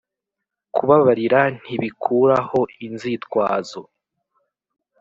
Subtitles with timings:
[0.75, 3.81] kubabarira ntibikura ho inzitwazo